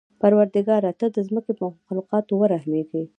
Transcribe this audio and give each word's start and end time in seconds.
پروردګاره! 0.21 0.91
ته 0.99 1.05
د 1.15 1.17
ځمکې 1.27 1.53
په 1.59 1.65
مخلوقاتو 1.75 2.33
ورحمېږه. 2.37 3.01